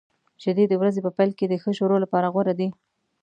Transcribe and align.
شیدې 0.41 0.65
د 0.69 0.73
ورځې 0.81 0.99
په 1.05 1.11
پیل 1.17 1.31
کې 1.37 1.45
د 1.47 1.53
ښه 1.61 1.71
شروع 1.79 1.99
لپاره 2.03 2.31
غوره 2.33 2.53
دي. 2.59 2.69